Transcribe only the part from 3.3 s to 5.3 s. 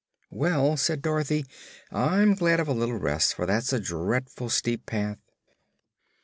for that's a drea'ful steep path."